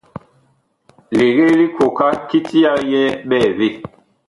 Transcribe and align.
Legla 1.17 1.49
likooka 1.59 2.05
kiti 2.29 2.57
ya 2.63 2.71
yɛ 2.91 3.03
ɓɛɛvee. 3.27 3.73